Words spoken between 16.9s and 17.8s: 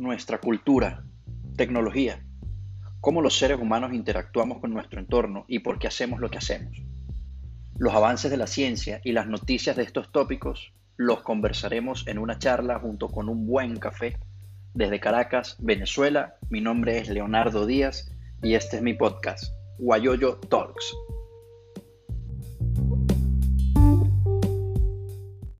es Leonardo